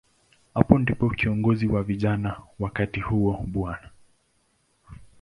Hapo 0.53 0.79
ndipo 0.79 1.09
kiongozi 1.09 1.67
wa 1.67 1.83
vijana 1.83 2.39
wakati 2.59 2.99
huo, 2.99 3.43
Bw. 3.47 3.69